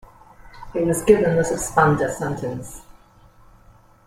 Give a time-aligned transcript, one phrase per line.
[0.73, 2.81] He was given a suspended sentence.